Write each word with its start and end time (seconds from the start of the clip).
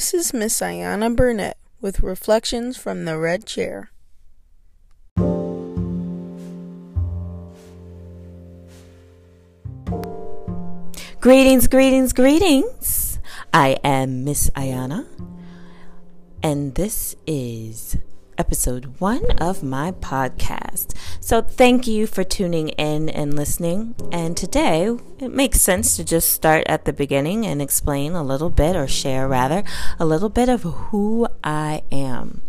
This 0.00 0.14
is 0.14 0.32
Miss 0.32 0.60
Ayana 0.60 1.14
Burnett 1.14 1.58
with 1.82 2.00
Reflections 2.02 2.78
from 2.78 3.04
the 3.04 3.18
Red 3.18 3.44
Chair. 3.44 3.90
Greetings, 11.20 11.66
greetings, 11.68 12.14
greetings. 12.14 13.18
I 13.52 13.76
am 13.84 14.24
Miss 14.24 14.48
Ayana, 14.56 15.04
and 16.42 16.74
this 16.76 17.14
is 17.26 17.98
episode 18.40 18.98
one 19.00 19.30
of 19.32 19.62
my 19.62 19.92
podcast. 19.92 20.96
So, 21.20 21.42
thank 21.42 21.86
you 21.86 22.06
for 22.06 22.24
tuning 22.24 22.70
in 22.70 23.10
and 23.10 23.36
listening. 23.36 23.94
And 24.10 24.34
today, 24.34 24.96
it 25.18 25.30
makes 25.30 25.60
sense 25.60 25.94
to 25.96 26.04
just 26.04 26.32
start 26.32 26.64
at 26.66 26.86
the 26.86 26.94
beginning 26.94 27.44
and 27.44 27.60
explain 27.60 28.14
a 28.14 28.22
little 28.22 28.48
bit, 28.48 28.76
or 28.76 28.88
share 28.88 29.28
rather, 29.28 29.62
a 29.98 30.06
little 30.06 30.30
bit 30.30 30.48
of 30.48 30.62
who 30.62 31.28
I 31.44 31.82
am. 31.92 32.40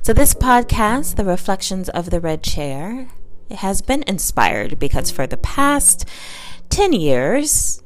So, 0.00 0.14
this 0.14 0.32
podcast, 0.32 1.16
The 1.16 1.26
Reflections 1.26 1.90
of 1.90 2.08
the 2.08 2.20
Red 2.20 2.42
Chair, 2.42 3.08
has 3.50 3.82
been 3.82 4.04
inspired 4.06 4.78
because 4.78 5.10
for 5.10 5.26
the 5.26 5.36
past 5.36 6.08
10 6.70 6.94
years 6.94 7.82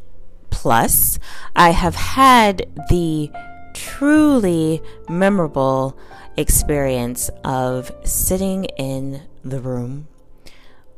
plus, 0.51 1.19
I 1.57 1.71
have 1.71 1.97
had 1.97 2.69
the 2.89 3.33
truly 3.75 4.81
memorable 5.09 5.99
experience 6.36 7.30
of 7.44 7.91
sitting 8.05 8.64
in 8.77 9.22
the 9.44 9.61
room 9.61 10.08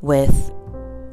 with 0.01 0.53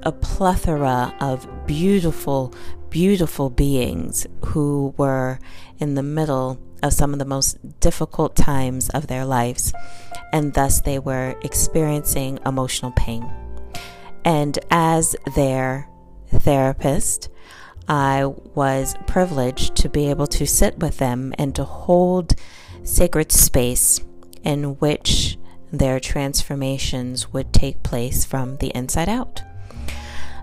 a 0.03 0.11
plethora 0.11 1.13
of 1.19 1.47
beautiful, 1.65 2.53
beautiful 2.89 3.49
beings 3.49 4.27
who 4.45 4.93
were 4.97 5.39
in 5.79 5.95
the 5.95 6.03
middle 6.03 6.59
of 6.83 6.93
some 6.93 7.13
of 7.13 7.19
the 7.19 7.25
most 7.25 7.79
difficult 7.79 8.35
times 8.35 8.89
of 8.89 9.07
their 9.07 9.25
lives, 9.25 9.71
and 10.33 10.53
thus 10.53 10.81
they 10.81 10.99
were 10.99 11.35
experiencing 11.43 12.39
emotional 12.45 12.91
pain. 12.91 13.29
And 14.25 14.57
as 14.69 15.15
their 15.35 15.87
therapist, 16.29 17.29
I 17.87 18.25
was 18.25 18.95
privileged 19.07 19.75
to 19.77 19.89
be 19.89 20.09
able 20.09 20.27
to 20.27 20.45
sit 20.45 20.79
with 20.79 20.97
them 20.97 21.33
and 21.37 21.55
to 21.55 21.63
hold 21.63 22.35
sacred 22.83 23.31
space 23.31 23.99
in 24.43 24.75
which 24.79 25.37
their 25.71 25.99
transformations 25.99 27.31
would 27.31 27.53
take 27.53 27.81
place 27.83 28.25
from 28.25 28.57
the 28.57 28.67
inside 28.75 29.09
out. 29.09 29.41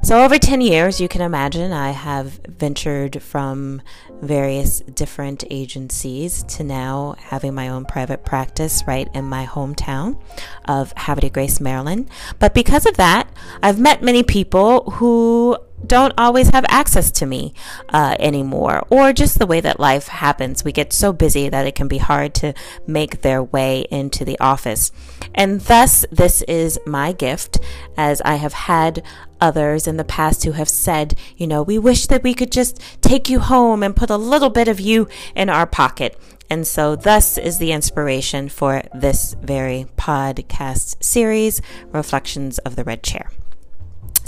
So, 0.00 0.24
over 0.24 0.38
10 0.38 0.60
years, 0.60 1.00
you 1.00 1.08
can 1.08 1.22
imagine 1.22 1.72
I 1.72 1.90
have 1.90 2.40
ventured 2.48 3.20
from 3.20 3.82
various 4.22 4.80
different 4.80 5.42
agencies 5.50 6.44
to 6.44 6.62
now 6.62 7.16
having 7.18 7.52
my 7.52 7.68
own 7.68 7.84
private 7.84 8.24
practice 8.24 8.84
right 8.86 9.08
in 9.12 9.24
my 9.24 9.44
hometown 9.44 10.20
of 10.66 10.94
de 10.94 11.30
Grace, 11.30 11.60
Maryland. 11.60 12.08
But 12.38 12.54
because 12.54 12.86
of 12.86 12.96
that, 12.96 13.28
I've 13.60 13.80
met 13.80 14.02
many 14.02 14.22
people 14.22 14.88
who 14.92 15.58
don't 15.86 16.14
always 16.18 16.50
have 16.50 16.64
access 16.68 17.10
to 17.12 17.26
me 17.26 17.54
uh, 17.90 18.16
anymore, 18.18 18.86
or 18.90 19.12
just 19.12 19.38
the 19.38 19.46
way 19.46 19.60
that 19.60 19.80
life 19.80 20.08
happens. 20.08 20.64
We 20.64 20.72
get 20.72 20.92
so 20.92 21.12
busy 21.12 21.48
that 21.48 21.66
it 21.66 21.74
can 21.74 21.88
be 21.88 21.98
hard 21.98 22.34
to 22.36 22.54
make 22.86 23.22
their 23.22 23.42
way 23.42 23.86
into 23.90 24.24
the 24.24 24.38
office. 24.40 24.92
And 25.34 25.60
thus, 25.60 26.04
this 26.10 26.42
is 26.42 26.78
my 26.86 27.12
gift, 27.12 27.58
as 27.96 28.20
I 28.22 28.36
have 28.36 28.52
had 28.52 29.02
others 29.40 29.86
in 29.86 29.96
the 29.96 30.04
past 30.04 30.44
who 30.44 30.52
have 30.52 30.68
said, 30.68 31.16
you 31.36 31.46
know, 31.46 31.62
we 31.62 31.78
wish 31.78 32.06
that 32.06 32.22
we 32.22 32.34
could 32.34 32.52
just 32.52 32.80
take 33.00 33.28
you 33.28 33.40
home 33.40 33.82
and 33.82 33.94
put 33.94 34.10
a 34.10 34.16
little 34.16 34.50
bit 34.50 34.68
of 34.68 34.80
you 34.80 35.08
in 35.34 35.48
our 35.48 35.66
pocket. 35.66 36.18
And 36.50 36.66
so, 36.66 36.96
thus 36.96 37.36
is 37.36 37.58
the 37.58 37.72
inspiration 37.72 38.48
for 38.48 38.82
this 38.94 39.34
very 39.42 39.86
podcast 39.96 41.02
series, 41.02 41.60
Reflections 41.92 42.58
of 42.58 42.74
the 42.74 42.84
Red 42.84 43.02
Chair. 43.02 43.30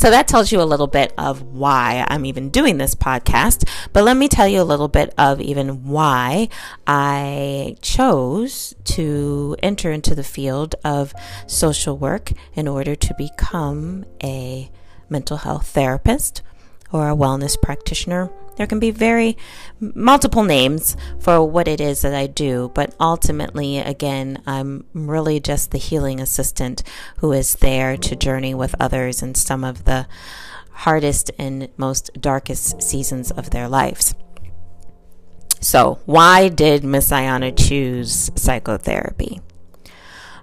So 0.00 0.10
that 0.10 0.28
tells 0.28 0.50
you 0.50 0.62
a 0.62 0.64
little 0.64 0.86
bit 0.86 1.12
of 1.18 1.42
why 1.42 2.06
I'm 2.08 2.24
even 2.24 2.48
doing 2.48 2.78
this 2.78 2.94
podcast. 2.94 3.68
But 3.92 4.02
let 4.02 4.16
me 4.16 4.28
tell 4.28 4.48
you 4.48 4.62
a 4.62 4.64
little 4.64 4.88
bit 4.88 5.12
of 5.18 5.42
even 5.42 5.84
why 5.86 6.48
I 6.86 7.76
chose 7.82 8.74
to 8.84 9.56
enter 9.62 9.92
into 9.92 10.14
the 10.14 10.24
field 10.24 10.74
of 10.84 11.12
social 11.46 11.98
work 11.98 12.32
in 12.54 12.66
order 12.66 12.96
to 12.96 13.14
become 13.18 14.06
a 14.24 14.70
mental 15.10 15.36
health 15.36 15.66
therapist 15.66 16.40
or 16.92 17.08
a 17.08 17.16
wellness 17.16 17.60
practitioner 17.60 18.30
there 18.60 18.66
can 18.66 18.78
be 18.78 18.90
very 18.90 19.38
multiple 19.80 20.44
names 20.44 20.94
for 21.18 21.42
what 21.42 21.66
it 21.66 21.80
is 21.80 22.02
that 22.02 22.12
I 22.12 22.26
do, 22.26 22.70
but 22.74 22.94
ultimately, 23.00 23.78
again, 23.78 24.42
I'm 24.46 24.84
really 24.92 25.40
just 25.40 25.70
the 25.70 25.78
healing 25.78 26.20
assistant 26.20 26.82
who 27.20 27.32
is 27.32 27.54
there 27.54 27.96
to 27.96 28.14
journey 28.14 28.52
with 28.52 28.74
others 28.78 29.22
in 29.22 29.34
some 29.34 29.64
of 29.64 29.84
the 29.86 30.06
hardest 30.72 31.30
and 31.38 31.70
most 31.78 32.10
darkest 32.20 32.82
seasons 32.82 33.30
of 33.30 33.48
their 33.48 33.66
lives. 33.66 34.14
So, 35.58 35.98
why 36.04 36.48
did 36.50 36.84
Miss 36.84 37.10
Ayana 37.10 37.56
choose 37.56 38.30
psychotherapy? 38.34 39.40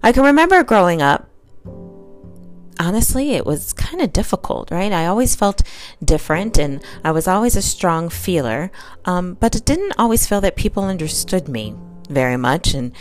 I 0.02 0.12
can 0.12 0.24
remember 0.24 0.64
growing 0.64 1.04
up 1.04 1.30
honestly, 2.80 3.32
it 3.32 3.46
was 3.46 3.74
kind 3.74 4.02
of 4.02 4.14
difficult, 4.14 4.72
right? 4.72 4.92
I 4.92 5.06
always 5.06 5.36
felt 5.36 5.64
different 6.04 6.58
and 6.58 6.84
I 7.04 7.12
was 7.12 7.28
always 7.28 7.56
a 7.56 7.62
strong 7.62 8.10
feeler, 8.10 8.72
um, 9.06 9.36
but 9.36 9.56
it 9.56 9.66
didn't 9.66 9.96
always 9.98 10.28
feel 10.28 10.42
that 10.42 10.56
people 10.56 10.84
understood 10.84 11.48
me 11.48 11.76
very 12.10 12.38
much 12.38 12.74
and 12.74 12.94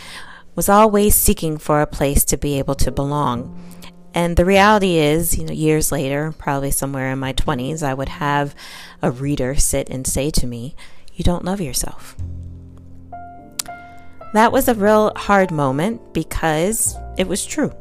was 0.55 0.69
always 0.69 1.15
seeking 1.15 1.57
for 1.57 1.81
a 1.81 1.87
place 1.87 2.23
to 2.25 2.37
be 2.37 2.57
able 2.57 2.75
to 2.75 2.91
belong. 2.91 3.55
And 4.13 4.35
the 4.35 4.45
reality 4.45 4.97
is, 4.97 5.37
you 5.37 5.45
know, 5.45 5.53
years 5.53 5.91
later, 5.91 6.33
probably 6.37 6.71
somewhere 6.71 7.11
in 7.11 7.19
my 7.19 7.33
20s, 7.33 7.83
I 7.83 7.93
would 7.93 8.09
have 8.09 8.55
a 9.01 9.11
reader 9.11 9.53
sit 9.55 9.89
and 9.89 10.07
say 10.07 10.31
to 10.31 10.47
me, 10.47 10.75
You 11.13 11.23
don't 11.23 11.45
love 11.45 11.61
yourself. 11.61 12.15
That 14.33 14.51
was 14.51 14.67
a 14.67 14.73
real 14.73 15.13
hard 15.15 15.51
moment 15.51 16.13
because 16.13 16.95
it 17.17 17.27
was 17.27 17.45
true. 17.45 17.71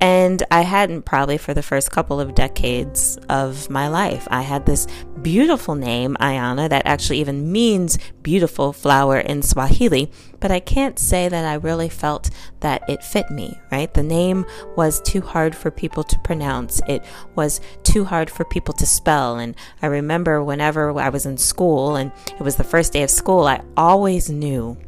And 0.00 0.42
I 0.50 0.62
hadn't 0.62 1.02
probably 1.02 1.38
for 1.38 1.54
the 1.54 1.62
first 1.62 1.90
couple 1.90 2.20
of 2.20 2.34
decades 2.34 3.18
of 3.28 3.68
my 3.70 3.88
life. 3.88 4.26
I 4.30 4.42
had 4.42 4.66
this 4.66 4.86
beautiful 5.22 5.74
name, 5.74 6.16
Ayana, 6.20 6.68
that 6.68 6.86
actually 6.86 7.20
even 7.20 7.52
means 7.52 7.98
beautiful 8.22 8.72
flower 8.72 9.18
in 9.18 9.42
Swahili, 9.42 10.10
but 10.38 10.50
I 10.50 10.60
can't 10.60 10.98
say 10.98 11.28
that 11.28 11.44
I 11.44 11.54
really 11.54 11.88
felt 11.88 12.30
that 12.60 12.88
it 12.88 13.04
fit 13.04 13.30
me, 13.30 13.58
right? 13.70 13.92
The 13.92 14.02
name 14.02 14.46
was 14.76 15.00
too 15.02 15.20
hard 15.20 15.54
for 15.54 15.70
people 15.70 16.02
to 16.04 16.18
pronounce. 16.20 16.80
It 16.88 17.04
was 17.34 17.60
too 17.82 18.04
hard 18.04 18.30
for 18.30 18.44
people 18.44 18.74
to 18.74 18.86
spell. 18.86 19.38
And 19.38 19.54
I 19.82 19.86
remember 19.86 20.42
whenever 20.42 20.98
I 20.98 21.10
was 21.10 21.26
in 21.26 21.36
school 21.36 21.96
and 21.96 22.12
it 22.28 22.42
was 22.42 22.56
the 22.56 22.64
first 22.64 22.92
day 22.92 23.02
of 23.02 23.10
school, 23.10 23.46
I 23.46 23.62
always 23.76 24.30
knew 24.30 24.78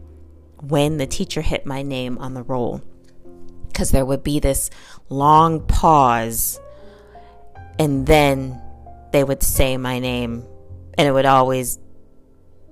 when 0.61 0.97
the 0.97 1.07
teacher 1.07 1.43
hit 1.43 1.67
my 1.67 1.83
name 1.83 2.17
on 2.19 2.35
the 2.35 2.43
roll 2.43 2.83
because 3.73 3.91
there 3.91 4.05
would 4.05 4.23
be 4.23 4.39
this 4.41 4.71
long 5.09 5.61
pause 5.67 6.61
and 7.79 8.07
then 8.07 8.61
they 9.13 9.25
would 9.25 9.43
say 9.43 9.77
my 9.77 9.99
name 9.99 10.45
and 10.99 11.09
it 11.09 11.13
would 11.13 11.27
always 11.27 11.79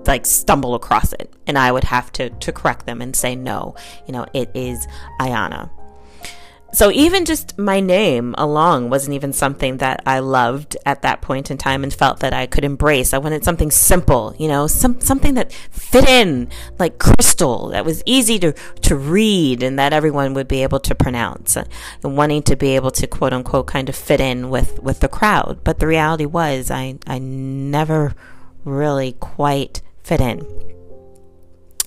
like 0.06 0.24
stumble 0.24 0.74
across 0.74 1.12
it 1.14 1.32
and 1.46 1.58
I 1.58 1.72
would 1.72 1.84
have 1.84 2.10
to 2.12 2.30
to 2.30 2.52
correct 2.52 2.86
them 2.86 3.02
and 3.02 3.14
say 3.14 3.34
no 3.34 3.74
you 4.06 4.12
know 4.12 4.26
it 4.32 4.50
is 4.54 4.86
Ayana 5.20 5.70
so 6.72 6.90
even 6.90 7.24
just 7.24 7.58
my 7.58 7.80
name 7.80 8.34
along 8.38 8.90
wasn't 8.90 9.14
even 9.14 9.32
something 9.32 9.78
that 9.78 10.02
I 10.06 10.20
loved 10.20 10.76
at 10.86 11.02
that 11.02 11.20
point 11.20 11.50
in 11.50 11.58
time 11.58 11.82
and 11.82 11.92
felt 11.92 12.20
that 12.20 12.32
I 12.32 12.46
could 12.46 12.64
embrace. 12.64 13.12
I 13.12 13.18
wanted 13.18 13.44
something 13.44 13.70
simple, 13.70 14.34
you 14.38 14.48
know, 14.48 14.66
some 14.66 15.00
something 15.00 15.34
that 15.34 15.52
fit 15.52 16.08
in 16.08 16.48
like 16.78 16.98
crystal, 16.98 17.68
that 17.70 17.84
was 17.84 18.02
easy 18.06 18.38
to 18.40 18.52
to 18.52 18.96
read 18.96 19.62
and 19.62 19.78
that 19.78 19.92
everyone 19.92 20.34
would 20.34 20.48
be 20.48 20.62
able 20.62 20.80
to 20.80 20.94
pronounce. 20.94 21.56
And 21.56 21.68
wanting 22.16 22.42
to 22.44 22.56
be 22.56 22.76
able 22.76 22.90
to 22.92 23.06
quote 23.06 23.32
unquote 23.32 23.66
kind 23.66 23.88
of 23.88 23.96
fit 23.96 24.20
in 24.20 24.50
with 24.50 24.80
with 24.80 25.00
the 25.00 25.08
crowd. 25.08 25.60
But 25.64 25.78
the 25.78 25.86
reality 25.86 26.26
was 26.26 26.70
I 26.70 26.98
I 27.06 27.18
never 27.18 28.14
really 28.64 29.12
quite 29.12 29.82
fit 30.02 30.20
in. 30.20 30.46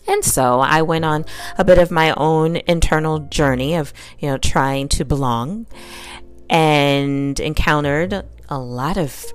And 0.08 0.24
so 0.24 0.60
I 0.60 0.82
went 0.82 1.06
on 1.06 1.26
a 1.58 1.64
bit 1.64 1.78
of 1.78 1.92
my 1.92 2.14
own 2.18 2.58
internal 2.68 3.20
journey 3.20 3.76
of, 3.76 3.94
you 4.20 4.30
know, 4.30 4.38
trying 4.38 4.90
to 4.90 5.06
belong 5.06 5.66
and 6.50 7.40
encountered 7.40 8.26
a 8.50 8.60
lot 8.60 8.98
of 8.98 9.26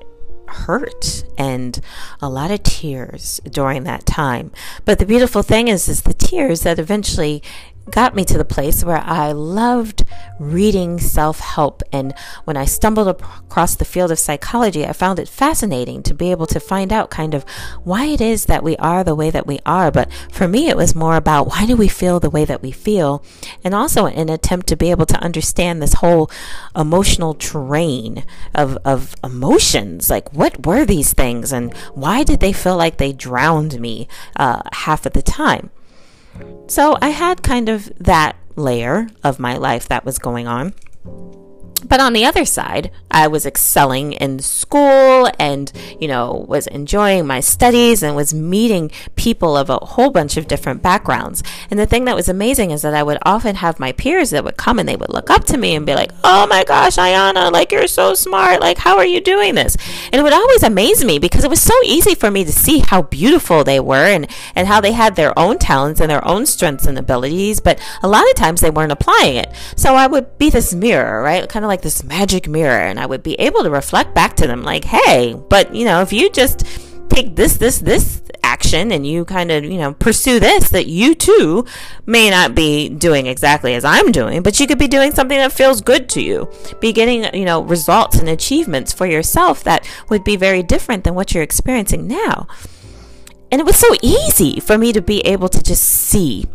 hurt 0.46 1.24
and 1.36 1.78
a 2.20 2.28
lot 2.28 2.50
of 2.50 2.62
tears 2.62 3.40
during 3.50 3.84
that 3.84 4.06
time. 4.06 4.50
But 4.84 4.98
the 4.98 5.06
beautiful 5.06 5.42
thing 5.42 5.68
is 5.68 5.88
is 5.88 6.02
the 6.02 6.14
tears 6.14 6.62
that 6.62 6.78
eventually 6.78 7.42
got 7.90 8.14
me 8.14 8.24
to 8.24 8.38
the 8.38 8.44
place 8.44 8.84
where 8.84 9.02
I 9.04 9.32
loved 9.32 10.04
reading 10.38 10.98
self 10.98 11.40
help. 11.40 11.82
And 11.92 12.14
when 12.44 12.56
I 12.56 12.64
stumbled 12.64 13.08
across 13.08 13.74
the 13.74 13.84
field 13.84 14.10
of 14.10 14.18
psychology, 14.18 14.86
I 14.86 14.92
found 14.92 15.18
it 15.18 15.28
fascinating 15.28 16.02
to 16.04 16.14
be 16.14 16.30
able 16.30 16.46
to 16.46 16.60
find 16.60 16.92
out 16.92 17.10
kind 17.10 17.34
of 17.34 17.44
why 17.84 18.06
it 18.06 18.20
is 18.20 18.46
that 18.46 18.62
we 18.62 18.76
are 18.76 19.04
the 19.04 19.14
way 19.14 19.30
that 19.30 19.46
we 19.46 19.58
are. 19.66 19.90
But 19.90 20.10
for 20.30 20.48
me, 20.48 20.68
it 20.68 20.76
was 20.76 20.94
more 20.94 21.16
about 21.16 21.48
why 21.48 21.66
do 21.66 21.76
we 21.76 21.88
feel 21.88 22.20
the 22.20 22.30
way 22.30 22.44
that 22.44 22.62
we 22.62 22.70
feel? 22.70 23.22
And 23.64 23.74
also 23.74 24.06
an 24.06 24.28
attempt 24.28 24.66
to 24.68 24.76
be 24.76 24.90
able 24.90 25.06
to 25.06 25.22
understand 25.22 25.82
this 25.82 25.94
whole 25.94 26.30
emotional 26.76 27.34
terrain 27.34 28.24
of, 28.54 28.78
of 28.84 29.14
emotions. 29.24 30.10
Like, 30.10 30.32
what 30.32 30.66
were 30.66 30.84
these 30.84 31.12
things? 31.12 31.52
And 31.52 31.74
why 31.94 32.22
did 32.22 32.40
they 32.40 32.52
feel 32.52 32.76
like 32.76 32.98
they 32.98 33.12
drowned 33.12 33.80
me 33.80 34.08
uh, 34.36 34.62
half 34.72 35.06
of 35.06 35.12
the 35.12 35.22
time? 35.22 35.70
So 36.68 36.96
I 37.00 37.08
had 37.08 37.42
kind 37.42 37.68
of 37.68 37.90
that 37.98 38.36
layer 38.56 39.08
of 39.24 39.38
my 39.38 39.56
life 39.56 39.88
that 39.88 40.04
was 40.04 40.18
going 40.18 40.46
on. 40.46 40.74
But 41.84 42.00
on 42.00 42.12
the 42.12 42.24
other 42.24 42.44
side, 42.44 42.90
I 43.10 43.28
was 43.28 43.46
excelling 43.46 44.12
in 44.12 44.40
school 44.40 45.30
and, 45.38 45.72
you 46.00 46.08
know, 46.08 46.44
was 46.48 46.66
enjoying 46.66 47.26
my 47.26 47.40
studies 47.40 48.02
and 48.02 48.16
was 48.16 48.34
meeting 48.34 48.90
people 49.14 49.56
of 49.56 49.70
a 49.70 49.76
whole 49.76 50.10
bunch 50.10 50.36
of 50.36 50.48
different 50.48 50.82
backgrounds. 50.82 51.42
And 51.70 51.78
the 51.78 51.86
thing 51.86 52.04
that 52.06 52.16
was 52.16 52.28
amazing 52.28 52.72
is 52.72 52.82
that 52.82 52.94
I 52.94 53.02
would 53.02 53.18
often 53.22 53.56
have 53.56 53.78
my 53.78 53.92
peers 53.92 54.30
that 54.30 54.44
would 54.44 54.56
come 54.56 54.78
and 54.78 54.88
they 54.88 54.96
would 54.96 55.12
look 55.12 55.30
up 55.30 55.44
to 55.46 55.56
me 55.56 55.76
and 55.76 55.86
be 55.86 55.94
like, 55.94 56.10
oh 56.24 56.46
my 56.48 56.64
gosh, 56.64 56.96
Ayana, 56.96 57.52
like 57.52 57.70
you're 57.70 57.86
so 57.86 58.14
smart. 58.14 58.60
Like, 58.60 58.78
how 58.78 58.96
are 58.96 59.06
you 59.06 59.20
doing 59.20 59.54
this? 59.54 59.76
And 60.12 60.16
it 60.16 60.22
would 60.22 60.32
always 60.32 60.64
amaze 60.64 61.04
me 61.04 61.18
because 61.18 61.44
it 61.44 61.50
was 61.50 61.62
so 61.62 61.74
easy 61.84 62.14
for 62.16 62.30
me 62.30 62.44
to 62.44 62.52
see 62.52 62.80
how 62.80 63.02
beautiful 63.02 63.62
they 63.62 63.78
were 63.78 64.06
and, 64.06 64.28
and 64.56 64.66
how 64.66 64.80
they 64.80 64.92
had 64.92 65.14
their 65.14 65.38
own 65.38 65.58
talents 65.58 66.00
and 66.00 66.10
their 66.10 66.26
own 66.26 66.44
strengths 66.44 66.86
and 66.86 66.98
abilities. 66.98 67.60
But 67.60 67.80
a 68.02 68.08
lot 68.08 68.28
of 68.28 68.34
times 68.34 68.60
they 68.60 68.70
weren't 68.70 68.92
applying 68.92 69.36
it. 69.36 69.52
So 69.76 69.94
I 69.94 70.08
would 70.08 70.38
be 70.38 70.50
this 70.50 70.74
mirror, 70.74 71.22
right? 71.22 71.48
Kind 71.48 71.64
of 71.64 71.67
like 71.68 71.82
this 71.82 72.02
magic 72.02 72.48
mirror 72.48 72.80
and 72.80 72.98
I 72.98 73.06
would 73.06 73.22
be 73.22 73.34
able 73.34 73.62
to 73.62 73.70
reflect 73.70 74.14
back 74.14 74.34
to 74.36 74.46
them 74.46 74.62
like, 74.62 74.84
hey, 74.84 75.34
but 75.48 75.74
you 75.74 75.84
know, 75.84 76.02
if 76.02 76.12
you 76.12 76.30
just 76.30 76.66
take 77.08 77.36
this, 77.36 77.56
this, 77.56 77.78
this 77.78 78.22
action 78.42 78.92
and 78.92 79.06
you 79.06 79.24
kind 79.24 79.50
of, 79.50 79.64
you 79.64 79.78
know, 79.78 79.92
pursue 79.94 80.40
this, 80.40 80.70
that 80.70 80.86
you 80.86 81.14
too 81.14 81.64
may 82.06 82.30
not 82.30 82.54
be 82.54 82.88
doing 82.88 83.26
exactly 83.26 83.74
as 83.74 83.84
I'm 83.84 84.10
doing, 84.10 84.42
but 84.42 84.58
you 84.58 84.66
could 84.66 84.78
be 84.78 84.88
doing 84.88 85.12
something 85.12 85.38
that 85.38 85.52
feels 85.52 85.80
good 85.80 86.08
to 86.10 86.22
you. 86.22 86.50
Be 86.80 86.92
getting, 86.92 87.32
you 87.34 87.44
know, 87.44 87.62
results 87.62 88.18
and 88.18 88.28
achievements 88.28 88.92
for 88.92 89.06
yourself 89.06 89.64
that 89.64 89.88
would 90.08 90.24
be 90.24 90.36
very 90.36 90.62
different 90.62 91.04
than 91.04 91.14
what 91.14 91.32
you're 91.32 91.42
experiencing 91.42 92.06
now. 92.06 92.48
And 93.50 93.60
it 93.60 93.64
was 93.64 93.76
so 93.76 93.94
easy 94.02 94.60
for 94.60 94.76
me 94.76 94.92
to 94.92 95.00
be 95.00 95.20
able 95.20 95.48
to 95.48 95.62
just 95.62 95.82
see 95.82 96.46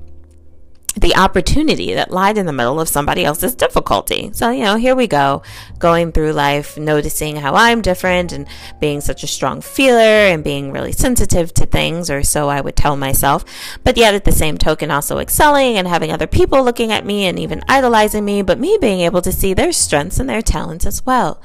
the 0.95 1.15
opportunity 1.15 1.93
that 1.93 2.11
lied 2.11 2.37
in 2.37 2.45
the 2.45 2.53
middle 2.53 2.79
of 2.79 2.87
somebody 2.87 3.25
else's 3.25 3.55
difficulty. 3.55 4.29
So, 4.33 4.51
you 4.51 4.63
know, 4.63 4.75
here 4.75 4.95
we 4.95 5.07
go, 5.07 5.41
going 5.79 6.11
through 6.11 6.33
life, 6.33 6.77
noticing 6.77 7.37
how 7.37 7.55
I'm 7.55 7.81
different 7.81 8.31
and 8.31 8.47
being 8.79 9.01
such 9.01 9.23
a 9.23 9.27
strong 9.27 9.61
feeler 9.61 9.99
and 9.99 10.43
being 10.43 10.71
really 10.71 10.91
sensitive 10.91 11.53
to 11.55 11.65
things, 11.65 12.09
or 12.09 12.21
so 12.23 12.49
I 12.49 12.61
would 12.61 12.75
tell 12.75 12.95
myself. 12.95 13.43
But 13.83 13.97
yet, 13.97 14.13
at 14.13 14.23
the 14.23 14.31
same 14.31 14.57
token, 14.57 14.91
also 14.91 15.17
excelling 15.17 15.77
and 15.77 15.87
having 15.87 16.11
other 16.11 16.27
people 16.27 16.63
looking 16.63 16.91
at 16.91 17.05
me 17.05 17.25
and 17.25 17.39
even 17.39 17.63
idolizing 17.67 18.23
me, 18.23 18.41
but 18.43 18.59
me 18.59 18.77
being 18.79 18.99
able 18.99 19.21
to 19.21 19.31
see 19.31 19.53
their 19.53 19.71
strengths 19.71 20.19
and 20.19 20.29
their 20.29 20.41
talents 20.41 20.85
as 20.85 21.05
well. 21.05 21.41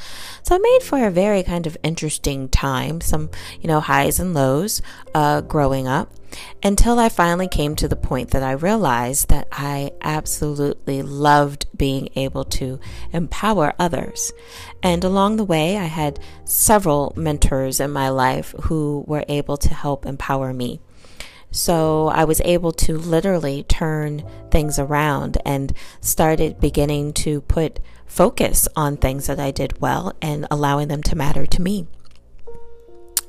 So 0.48 0.54
it 0.54 0.62
made 0.62 0.82
for 0.82 1.06
a 1.06 1.10
very 1.10 1.42
kind 1.42 1.66
of 1.66 1.76
interesting 1.82 2.48
time, 2.48 3.02
some, 3.02 3.28
you 3.60 3.68
know, 3.68 3.80
highs 3.80 4.18
and 4.18 4.32
lows 4.32 4.80
uh, 5.14 5.42
growing 5.42 5.86
up, 5.86 6.10
until 6.62 6.98
I 6.98 7.10
finally 7.10 7.48
came 7.48 7.76
to 7.76 7.86
the 7.86 7.96
point 7.96 8.30
that 8.30 8.42
I 8.42 8.52
realized 8.52 9.28
that 9.28 9.46
I 9.52 9.90
absolutely 10.00 11.02
loved 11.02 11.66
being 11.76 12.08
able 12.16 12.44
to 12.44 12.80
empower 13.12 13.74
others. 13.78 14.32
And 14.82 15.04
along 15.04 15.36
the 15.36 15.44
way, 15.44 15.76
I 15.76 15.84
had 15.84 16.18
several 16.44 17.12
mentors 17.14 17.78
in 17.78 17.90
my 17.90 18.08
life 18.08 18.54
who 18.62 19.04
were 19.06 19.26
able 19.28 19.58
to 19.58 19.74
help 19.74 20.06
empower 20.06 20.54
me. 20.54 20.80
So 21.50 22.08
I 22.08 22.24
was 22.24 22.40
able 22.44 22.72
to 22.72 22.98
literally 22.98 23.62
turn 23.64 24.24
things 24.50 24.78
around 24.78 25.38
and 25.44 25.72
started 26.00 26.60
beginning 26.60 27.12
to 27.14 27.40
put 27.42 27.80
focus 28.06 28.68
on 28.76 28.96
things 28.96 29.26
that 29.26 29.38
I 29.38 29.50
did 29.50 29.80
well 29.80 30.12
and 30.20 30.46
allowing 30.50 30.88
them 30.88 31.02
to 31.04 31.16
matter 31.16 31.46
to 31.46 31.62
me. 31.62 31.86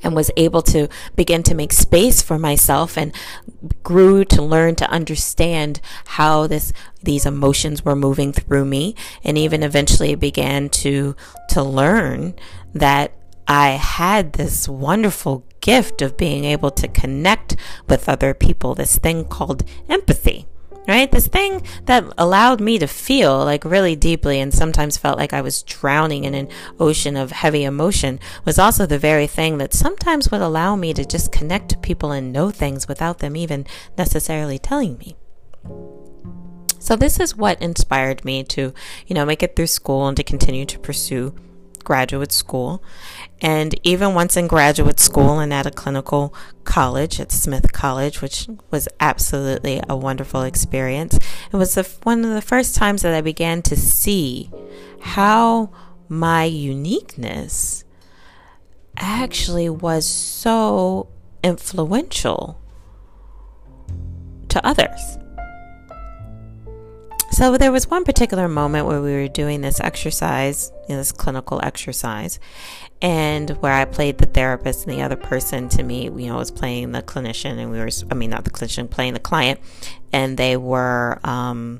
And 0.02 0.16
was 0.16 0.32
able 0.38 0.62
to 0.64 0.88
begin 1.18 1.44
to 1.44 1.54
make 1.54 1.74
space 1.74 2.22
for 2.22 2.40
myself 2.40 2.98
and 2.98 3.14
grew 3.84 4.24
to 4.26 4.42
learn 4.42 4.76
to 4.76 4.90
understand 4.90 5.82
how 6.06 6.48
this 6.48 6.72
these 7.04 7.26
emotions 7.26 7.84
were 7.84 7.98
moving 7.98 8.32
through 8.32 8.64
me 8.64 8.96
and 9.26 9.38
even 9.38 9.62
eventually 9.62 10.16
began 10.16 10.70
to 10.70 11.18
to 11.50 11.62
learn 11.62 12.34
that 12.74 13.12
I 13.50 13.72
had 13.72 14.34
this 14.34 14.70
wonderful 14.70 15.44
gift 15.60 16.04
of 16.04 16.18
being 16.18 16.46
able 16.46 16.70
to 16.70 16.88
connect 16.88 17.56
with 17.88 18.08
other 18.08 18.36
people, 18.36 18.76
this 18.76 19.00
thing 19.00 19.26
called 19.26 19.64
empathy 19.90 20.48
right? 20.88 21.12
This 21.12 21.28
thing 21.28 21.62
that 21.86 22.04
allowed 22.18 22.60
me 22.60 22.80
to 22.80 22.88
feel 22.88 23.46
like 23.46 23.64
really 23.64 23.96
deeply 23.96 24.40
and 24.40 24.52
sometimes 24.52 24.98
felt 24.98 25.20
like 25.20 25.34
I 25.34 25.42
was 25.42 25.62
drowning 25.62 26.24
in 26.24 26.34
an 26.34 26.50
ocean 26.80 27.16
of 27.16 27.32
heavy 27.32 27.64
emotion 27.64 28.20
was 28.44 28.58
also 28.58 28.88
the 28.88 28.98
very 28.98 29.28
thing 29.28 29.60
that 29.60 29.72
sometimes 29.72 30.32
would 30.32 30.42
allow 30.42 30.76
me 30.76 30.96
to 30.96 31.06
just 31.06 31.32
connect 31.32 31.70
to 31.70 31.78
people 31.78 32.12
and 32.12 32.34
know 32.34 32.50
things 32.50 32.88
without 32.88 33.20
them 33.20 33.36
even 33.36 33.68
necessarily 34.00 34.58
telling 34.58 34.98
me. 34.98 35.16
So 36.80 36.96
this 36.96 37.20
is 37.20 37.36
what 37.36 37.62
inspired 37.62 38.26
me 38.26 38.44
to, 38.46 38.74
you 39.06 39.14
know, 39.14 39.26
make 39.26 39.44
it 39.44 39.56
through 39.56 39.68
school 39.68 40.08
and 40.08 40.18
to 40.18 40.24
continue 40.24 40.66
to 40.66 40.80
pursue 40.80 41.36
graduate 41.90 42.32
school. 42.32 42.84
And 43.42 43.74
even 43.82 44.14
once 44.14 44.38
in 44.38 44.46
graduate 44.46 45.00
school 45.00 45.40
and 45.40 45.52
at 45.52 45.66
a 45.66 45.72
clinical 45.72 46.36
college 46.64 47.20
at 47.20 47.32
Smith 47.32 47.74
College, 47.74 48.22
which 48.22 48.48
was 48.70 48.88
absolutely 49.00 49.82
a 49.90 49.98
wonderful 49.98 50.44
experience, 50.44 51.18
it 51.52 51.56
was 51.56 51.74
the, 51.74 51.90
one 52.04 52.24
of 52.24 52.30
the 52.36 52.44
first 52.44 52.76
times 52.76 53.02
that 53.02 53.16
I 53.16 53.22
began 53.22 53.64
to 53.64 53.76
see 53.76 54.52
how 55.00 55.72
my 56.08 56.44
uniqueness 56.44 57.84
actually 58.96 59.70
was 59.72 60.06
so 60.06 61.10
influential 61.44 62.62
to 64.50 64.64
others. 64.64 65.18
So 67.40 67.56
there 67.56 67.72
was 67.72 67.90
one 67.90 68.04
particular 68.04 68.50
moment 68.50 68.86
where 68.86 69.02
we 69.02 69.14
were 69.14 69.30
doing 69.30 69.62
this 69.62 69.80
exercise, 69.80 70.74
you 70.90 70.90
know, 70.90 70.98
this 70.98 71.14
clinical 71.14 71.62
exercise, 71.64 72.38
and 73.02 73.52
where 73.62 73.72
I 73.72 73.86
played 73.86 74.18
the 74.18 74.26
therapist 74.26 74.86
and 74.86 74.94
the 74.94 75.02
other 75.02 75.16
person 75.16 75.70
to 75.70 75.82
me, 75.82 76.04
you 76.04 76.28
know, 76.28 76.36
was 76.36 76.52
playing 76.52 76.92
the 76.92 77.02
clinician, 77.02 77.58
and 77.58 77.72
we 77.72 77.80
were, 77.80 77.88
I 78.12 78.14
mean, 78.14 78.30
not 78.30 78.44
the 78.44 78.50
clinician, 78.50 78.90
playing 78.90 79.14
the 79.14 79.22
client, 79.22 79.62
and 80.12 80.38
they 80.38 80.58
were 80.58 81.18
um, 81.24 81.80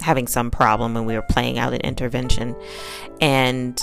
having 0.00 0.28
some 0.28 0.52
problem, 0.52 0.96
and 0.96 1.04
we 1.04 1.16
were 1.16 1.26
playing 1.28 1.58
out 1.58 1.72
an 1.72 1.80
intervention, 1.80 2.54
and 3.20 3.82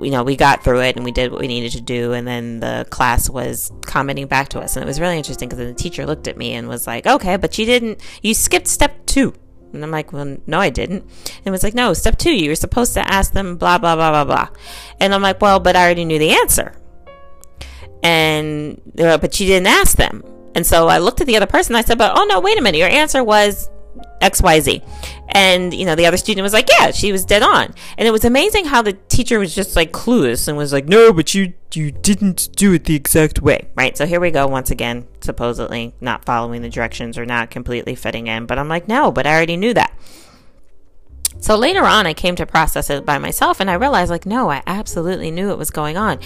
you 0.00 0.10
know, 0.10 0.22
we 0.22 0.36
got 0.36 0.62
through 0.62 0.82
it 0.82 0.96
and 0.96 1.04
we 1.04 1.12
did 1.12 1.30
what 1.30 1.40
we 1.40 1.48
needed 1.48 1.72
to 1.72 1.80
do. 1.80 2.12
And 2.12 2.26
then 2.26 2.60
the 2.60 2.86
class 2.90 3.28
was 3.30 3.72
commenting 3.82 4.26
back 4.26 4.48
to 4.50 4.60
us. 4.60 4.76
And 4.76 4.82
it 4.82 4.86
was 4.86 5.00
really 5.00 5.16
interesting 5.16 5.48
because 5.48 5.58
then 5.58 5.68
the 5.68 5.74
teacher 5.74 6.06
looked 6.06 6.28
at 6.28 6.36
me 6.36 6.54
and 6.54 6.68
was 6.68 6.86
like, 6.86 7.06
okay, 7.06 7.36
but 7.36 7.58
you 7.58 7.66
didn't, 7.66 8.00
you 8.22 8.34
skipped 8.34 8.68
step 8.68 9.06
two. 9.06 9.34
And 9.72 9.82
I'm 9.84 9.90
like, 9.90 10.12
well, 10.12 10.36
no, 10.46 10.58
I 10.58 10.70
didn't. 10.70 11.02
And 11.02 11.46
it 11.46 11.50
was 11.50 11.62
like, 11.62 11.74
no, 11.74 11.92
step 11.92 12.18
two, 12.18 12.34
you 12.34 12.50
were 12.50 12.54
supposed 12.54 12.94
to 12.94 13.06
ask 13.06 13.32
them 13.32 13.56
blah, 13.56 13.78
blah, 13.78 13.94
blah, 13.96 14.10
blah, 14.10 14.24
blah. 14.24 14.48
And 15.00 15.12
I'm 15.14 15.22
like, 15.22 15.40
well, 15.40 15.60
but 15.60 15.76
I 15.76 15.84
already 15.84 16.04
knew 16.04 16.18
the 16.18 16.30
answer. 16.30 16.74
And, 18.02 18.80
but 18.94 19.40
you 19.40 19.46
didn't 19.46 19.66
ask 19.66 19.96
them. 19.96 20.22
And 20.54 20.66
so 20.66 20.88
I 20.88 20.98
looked 20.98 21.20
at 21.20 21.26
the 21.26 21.36
other 21.36 21.46
person. 21.46 21.74
I 21.74 21.82
said, 21.82 21.98
but 21.98 22.12
oh 22.16 22.24
no, 22.24 22.40
wait 22.40 22.58
a 22.58 22.62
minute. 22.62 22.78
Your 22.78 22.88
answer 22.88 23.22
was 23.22 23.68
XYZ. 24.20 24.82
And, 25.28 25.74
you 25.74 25.84
know, 25.84 25.94
the 25.94 26.06
other 26.06 26.16
student 26.16 26.42
was 26.42 26.52
like, 26.52 26.68
yeah, 26.70 26.90
she 26.90 27.12
was 27.12 27.24
dead 27.24 27.42
on. 27.42 27.74
And 27.98 28.08
it 28.08 28.10
was 28.10 28.24
amazing 28.24 28.66
how 28.66 28.82
the 28.82 28.94
teacher 28.94 29.38
was 29.38 29.54
just 29.54 29.76
like 29.76 29.92
clueless 29.92 30.48
and 30.48 30.56
was 30.56 30.72
like, 30.72 30.86
no, 30.86 31.12
but 31.12 31.34
you, 31.34 31.52
you 31.74 31.90
didn't 31.90 32.48
do 32.56 32.72
it 32.72 32.84
the 32.84 32.94
exact 32.94 33.42
way. 33.42 33.68
Right. 33.74 33.96
So 33.96 34.06
here 34.06 34.20
we 34.20 34.30
go 34.30 34.46
once 34.46 34.70
again, 34.70 35.06
supposedly 35.20 35.94
not 36.00 36.24
following 36.24 36.62
the 36.62 36.70
directions 36.70 37.18
or 37.18 37.26
not 37.26 37.50
completely 37.50 37.94
fitting 37.94 38.26
in. 38.28 38.46
But 38.46 38.58
I'm 38.58 38.68
like, 38.68 38.88
no, 38.88 39.10
but 39.12 39.26
I 39.26 39.34
already 39.34 39.56
knew 39.56 39.74
that. 39.74 39.92
So 41.38 41.54
later 41.54 41.84
on, 41.84 42.06
I 42.06 42.14
came 42.14 42.34
to 42.36 42.46
process 42.46 42.88
it 42.88 43.04
by 43.04 43.18
myself 43.18 43.60
and 43.60 43.70
I 43.70 43.74
realized, 43.74 44.10
like, 44.10 44.24
no, 44.24 44.50
I 44.50 44.62
absolutely 44.66 45.30
knew 45.30 45.50
it 45.50 45.58
was 45.58 45.70
going 45.70 45.98
on. 45.98 46.18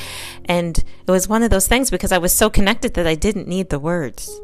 And 0.44 0.78
it 0.78 1.11
was 1.11 1.28
one 1.28 1.42
of 1.42 1.50
those 1.50 1.66
things 1.66 1.90
because 1.90 2.12
I 2.12 2.18
was 2.18 2.32
so 2.32 2.49
connected 2.49 2.94
that 2.94 3.09
I 3.09 3.16
didn't 3.16 3.49
need 3.49 3.70
the 3.70 3.80
words 3.80 4.40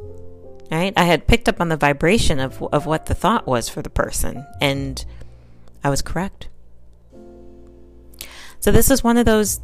right? 0.71 0.93
I 0.97 1.05
had 1.05 1.27
picked 1.27 1.49
up 1.49 1.61
on 1.61 1.69
the 1.69 1.77
vibration 1.77 2.41
of, 2.41 2.63
of 2.73 2.87
what 2.87 3.07
the 3.07 3.15
thought 3.15 3.47
was 3.47 3.69
for 3.69 3.83
the 3.83 3.91
person, 3.91 4.47
and 4.61 5.05
I 5.85 5.91
was 5.91 6.03
correct. 6.03 6.49
So, 8.61 8.73
this 8.73 8.91
is 8.91 9.05
one 9.05 9.17
of 9.17 9.27
those 9.27 9.61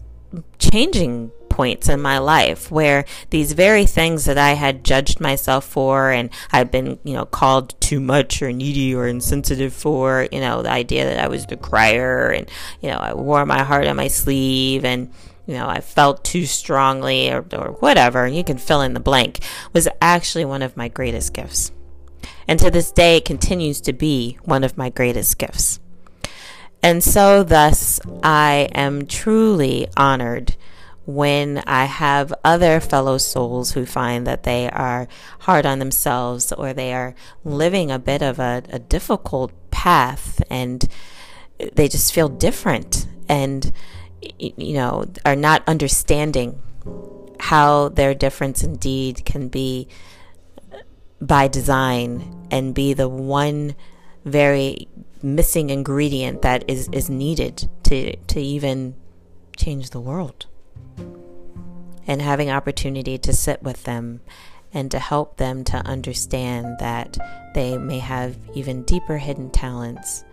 changing 0.58 1.30
points 1.48 1.88
in 1.88 2.00
my 2.00 2.16
life 2.18 2.70
where 2.70 3.04
these 3.28 3.52
very 3.52 3.84
things 3.84 4.24
that 4.24 4.38
I 4.38 4.52
had 4.52 4.84
judged 4.84 5.20
myself 5.20 5.66
for 5.66 6.10
and 6.10 6.30
I'd 6.50 6.70
been, 6.70 6.98
you 7.04 7.12
know, 7.12 7.26
called 7.26 7.78
too 7.80 8.00
much 8.00 8.40
or 8.40 8.50
needy 8.52 8.94
or 8.94 9.06
insensitive 9.06 9.74
for, 9.74 10.26
you 10.32 10.40
know, 10.40 10.62
the 10.62 10.70
idea 10.70 11.04
that 11.04 11.22
I 11.22 11.28
was 11.28 11.44
the 11.44 11.58
crier 11.58 12.30
and, 12.30 12.48
you 12.80 12.90
know, 12.90 12.96
I 12.96 13.12
wore 13.12 13.44
my 13.44 13.62
heart 13.62 13.86
on 13.86 13.96
my 13.96 14.08
sleeve 14.08 14.84
and, 14.84 15.12
you 15.46 15.54
know, 15.54 15.68
I 15.68 15.80
felt 15.80 16.24
too 16.24 16.46
strongly 16.46 17.30
or, 17.30 17.44
or 17.52 17.72
whatever, 17.80 18.26
you 18.26 18.44
can 18.44 18.58
fill 18.58 18.80
in 18.80 18.94
the 18.94 19.00
blank, 19.00 19.40
was 19.72 19.88
actually 20.00 20.44
one 20.44 20.62
of 20.62 20.76
my 20.76 20.88
greatest 20.88 21.32
gifts. 21.32 21.72
And 22.46 22.58
to 22.60 22.70
this 22.70 22.92
day, 22.92 23.16
it 23.16 23.24
continues 23.24 23.80
to 23.82 23.92
be 23.92 24.38
one 24.44 24.64
of 24.64 24.76
my 24.76 24.90
greatest 24.90 25.38
gifts. 25.38 25.80
And 26.82 27.02
so, 27.02 27.42
thus, 27.42 28.00
I 28.22 28.68
am 28.74 29.06
truly 29.06 29.88
honored 29.96 30.56
when 31.04 31.58
I 31.66 31.84
have 31.84 32.32
other 32.44 32.80
fellow 32.80 33.18
souls 33.18 33.72
who 33.72 33.86
find 33.86 34.26
that 34.26 34.44
they 34.44 34.70
are 34.70 35.08
hard 35.40 35.66
on 35.66 35.78
themselves 35.78 36.52
or 36.52 36.72
they 36.72 36.92
are 36.92 37.14
living 37.44 37.90
a 37.90 37.98
bit 37.98 38.22
of 38.22 38.38
a, 38.38 38.62
a 38.70 38.78
difficult 38.78 39.52
path 39.70 40.42
and 40.48 40.88
they 41.74 41.88
just 41.88 42.12
feel 42.12 42.28
different 42.28 43.06
and, 43.28 43.72
you 44.38 44.74
know, 44.74 45.04
are 45.24 45.36
not 45.36 45.62
understanding 45.66 46.60
how 47.40 47.88
their 47.88 48.14
difference 48.14 48.62
indeed 48.62 49.24
can 49.24 49.48
be 49.48 49.88
by 51.20 51.48
design 51.48 52.46
and 52.50 52.74
be 52.74 52.94
the 52.94 53.08
one 53.08 53.74
very 54.24 54.88
missing 55.22 55.70
ingredient 55.70 56.42
that 56.42 56.64
is, 56.68 56.88
is 56.92 57.08
needed 57.08 57.68
to, 57.84 58.16
to 58.16 58.40
even 58.40 58.94
change 59.56 59.90
the 59.90 60.00
world. 60.00 60.46
And 62.06 62.20
having 62.20 62.50
opportunity 62.50 63.18
to 63.18 63.32
sit 63.32 63.62
with 63.62 63.84
them 63.84 64.20
and 64.74 64.90
to 64.90 64.98
help 64.98 65.36
them 65.36 65.62
to 65.64 65.76
understand 65.78 66.76
that 66.80 67.16
they 67.54 67.78
may 67.78 67.98
have 67.98 68.36
even 68.54 68.82
deeper 68.82 69.18
hidden 69.18 69.50
talents 69.50 70.24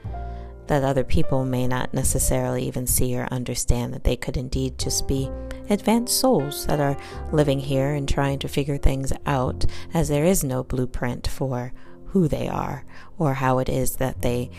that 0.70 0.84
other 0.84 1.04
people 1.04 1.46
may 1.46 1.68
not 1.68 1.96
necessarily 1.96 2.64
even 2.64 2.86
see 2.86 3.18
or 3.18 3.28
understand 3.32 3.92
that 3.92 4.04
they 4.04 4.16
could 4.16 4.38
indeed 4.38 4.78
just 4.78 5.08
be 5.08 5.28
advanced 5.68 6.20
souls 6.20 6.68
that 6.68 6.80
are 6.80 6.96
living 7.32 7.60
here 7.60 7.96
and 7.96 8.08
trying 8.08 8.38
to 8.38 8.48
figure 8.48 8.78
things 8.78 9.12
out 9.26 9.66
as 9.96 10.10
there 10.10 10.24
is 10.24 10.44
no 10.44 10.64
blueprint 10.64 11.28
for 11.28 11.74
who 12.06 12.28
they 12.28 12.48
are 12.48 12.86
or 13.18 13.34
how 13.34 13.58
it 13.58 13.68
is 13.68 13.96
that 13.96 14.22
they 14.22 14.52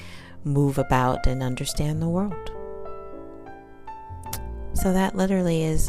move 0.43 0.79
about 0.79 1.29
and 1.29 1.45
understand 1.45 2.03
the 2.03 2.09
world. 2.09 2.51
So 4.75 4.93
that 4.93 5.15
literally 5.15 5.63
is 5.63 5.89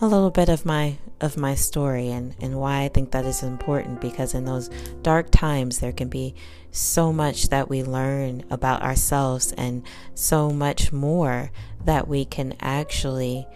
a 0.00 0.06
little 0.06 0.30
bit 0.30 0.48
of 0.48 0.66
my 0.66 0.98
of 1.20 1.38
my 1.38 1.54
story 1.54 2.10
and, 2.10 2.34
and 2.40 2.54
why 2.58 2.82
I 2.82 2.88
think 2.88 3.10
that 3.12 3.24
is 3.24 3.42
important 3.42 4.02
because 4.02 4.34
in 4.34 4.44
those 4.44 4.68
dark 5.00 5.30
times 5.30 5.78
there 5.78 5.92
can 5.92 6.08
be 6.08 6.34
so 6.70 7.10
much 7.10 7.48
that 7.48 7.70
we 7.70 7.82
learn 7.82 8.44
about 8.50 8.82
ourselves 8.82 9.52
and 9.52 9.82
so 10.14 10.50
much 10.50 10.92
more 10.92 11.50
that 11.86 12.06
we 12.06 12.26
can 12.26 12.54
actually 12.60 13.46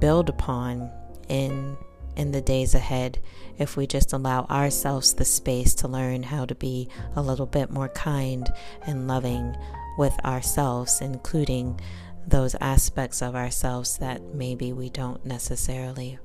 build 0.00 0.28
upon 0.28 0.90
in 1.28 1.76
in 2.16 2.32
the 2.32 2.40
days 2.40 2.74
ahead 2.74 3.20
if 3.56 3.76
we 3.76 3.86
just 3.86 4.12
allow 4.12 4.44
ourselves 4.46 5.14
the 5.14 5.24
space 5.24 5.74
to 5.74 5.86
learn 5.86 6.24
how 6.24 6.44
to 6.44 6.56
be 6.56 6.88
a 7.14 7.22
little 7.22 7.46
bit 7.46 7.70
more 7.70 7.88
kind 7.90 8.52
and 8.84 9.06
loving 9.06 9.56
with 9.96 10.18
ourselves 10.24 11.00
including 11.00 11.78
those 12.26 12.54
aspects 12.60 13.22
of 13.22 13.34
ourselves 13.34 13.98
that 13.98 14.34
maybe 14.34 14.72
we 14.72 14.90
don't 14.90 15.24
necessarily 15.24 16.18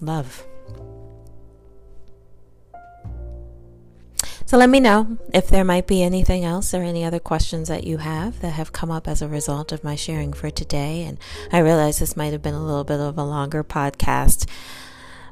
love. 0.00 0.46
So 4.52 4.58
let 4.58 4.68
me 4.68 4.80
know 4.80 5.16
if 5.32 5.48
there 5.48 5.64
might 5.64 5.86
be 5.86 6.02
anything 6.02 6.44
else 6.44 6.74
or 6.74 6.82
any 6.82 7.04
other 7.04 7.18
questions 7.18 7.68
that 7.68 7.84
you 7.84 7.96
have 7.98 8.40
that 8.42 8.50
have 8.50 8.70
come 8.70 8.90
up 8.90 9.08
as 9.08 9.22
a 9.22 9.28
result 9.28 9.72
of 9.72 9.82
my 9.82 9.94
sharing 9.94 10.34
for 10.34 10.50
today. 10.50 11.04
And 11.04 11.18
I 11.50 11.60
realize 11.60 11.98
this 11.98 12.18
might 12.18 12.32
have 12.32 12.42
been 12.42 12.52
a 12.52 12.62
little 12.62 12.84
bit 12.84 13.00
of 13.00 13.16
a 13.16 13.24
longer 13.24 13.64
podcast, 13.64 14.46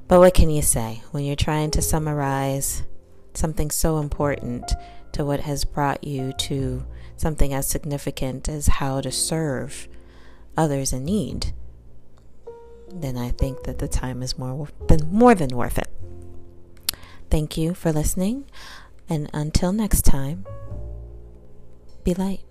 but 0.09 0.20
what 0.20 0.32
can 0.32 0.49
you 0.49 0.62
say 0.62 1.02
when 1.11 1.25
you're 1.25 1.37
trying 1.37 1.70
to 1.73 1.82
summarize 1.82 2.82
something 3.35 3.70
so 3.70 3.99
important 3.99 4.73
to 5.12 5.25
what 5.25 5.40
has 5.40 5.66
brought 5.66 6.02
you 6.02 6.32
to 6.32 6.87
something 7.21 7.53
as 7.53 7.69
significant 7.69 8.49
as 8.49 8.67
how 8.67 9.00
to 9.00 9.12
serve 9.12 9.89
others 10.57 10.93
in 10.93 11.05
need? 11.05 11.53
Then 12.89 13.17
I 13.17 13.31
think 13.31 13.65
that 13.65 13.79
the 13.79 13.89
time 13.89 14.23
is 14.23 14.39
more 14.39 14.69
than 14.89 15.12
more 15.12 15.35
than 15.35 15.57
worth 15.57 15.79
it. 15.79 15.89
Thank 17.31 17.57
you 17.57 17.75
for 17.75 17.93
listening. 17.93 18.47
And 19.09 19.31
until 19.33 19.73
next 19.73 20.03
time, 20.03 20.47
be 22.05 22.15
light. 22.15 22.50